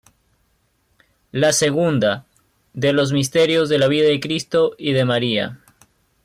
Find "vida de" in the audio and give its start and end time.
3.87-4.19